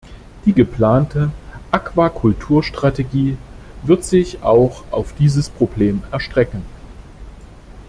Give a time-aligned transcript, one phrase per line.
[0.47, 1.31] Die geplante
[1.69, 3.37] Aquakulturstrategie
[3.83, 6.63] wird sich auch auf dieses Problem erstrecken.